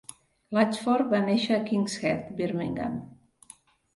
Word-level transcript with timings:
Latchford 0.57 1.11
va 1.15 1.19
néixer 1.25 1.53
a 1.59 1.61
Kings 1.67 1.97
Heath, 2.05 2.31
Birmingham. 2.39 2.95